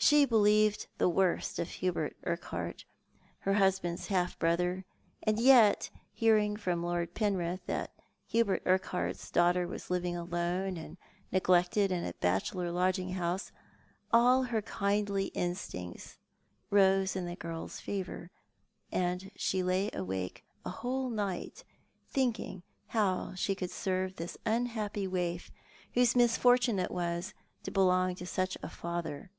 She 0.00 0.24
believed 0.24 0.86
the 0.98 1.08
worst 1.08 1.58
of 1.58 1.68
Hubert 1.68 2.16
Urquhart, 2.24 2.84
her 3.40 3.54
husband's 3.54 4.06
half 4.06 4.38
brother; 4.38 4.84
and 5.24 5.40
yet, 5.40 5.90
hearing 6.12 6.56
from 6.56 6.84
Lord 6.84 7.14
Penrith 7.14 7.66
that 7.66 7.90
Hubert 8.28 8.62
Urquhart's 8.64 9.28
daughter 9.32 9.66
was 9.66 9.90
living 9.90 10.16
alone 10.16 10.76
and 10.76 10.98
neglected 11.32 11.90
in 11.90 12.04
a 12.04 12.12
bachelor 12.12 12.70
lodgiug 12.70 13.14
houoc, 13.16 13.50
all 14.12 14.44
her 14.44 14.62
kindly 14.62 15.26
instincts 15.34 16.16
rose 16.70 17.16
in 17.16 17.26
the 17.26 17.34
girl's 17.34 17.80
favour, 17.80 18.30
and 18.92 19.32
she 19.34 19.64
lay 19.64 19.90
awake 19.92 20.44
a 20.64 20.70
whole 20.70 21.10
night 21.10 21.64
thinking 22.06 22.62
how 22.86 23.34
she 23.34 23.56
could 23.56 23.70
serve 23.72 24.14
this 24.14 24.38
unhappy 24.46 25.08
waif, 25.08 25.50
whose 25.94 26.14
misfortune 26.14 26.78
it 26.78 26.92
was 26.92 27.34
to 27.64 27.72
belong 27.72 28.14
to 28.14 28.24
such 28.26 28.56
a 28.62 28.68
father. 28.70 29.32